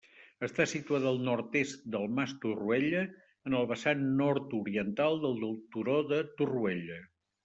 Està 0.45 0.65
situada 0.69 1.07
al 1.09 1.19
nord-est 1.25 1.83
del 1.95 2.07
Mas 2.19 2.31
Torroella, 2.45 3.03
en 3.49 3.57
el 3.59 3.67
vessant 3.73 4.01
nord-oriental 4.21 5.21
del 5.27 5.37
Turó 5.77 5.99
de 6.13 6.19
Torroella. 6.41 6.99